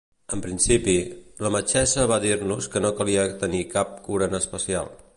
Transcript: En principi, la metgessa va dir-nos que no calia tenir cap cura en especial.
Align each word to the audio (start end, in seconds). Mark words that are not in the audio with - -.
En 0.35 0.39
principi, 0.45 0.95
la 1.47 1.51
metgessa 1.57 2.07
va 2.13 2.19
dir-nos 2.25 2.71
que 2.77 2.85
no 2.87 2.95
calia 3.01 3.29
tenir 3.45 3.65
cap 3.79 3.97
cura 4.09 4.31
en 4.33 4.43
especial. 4.45 4.95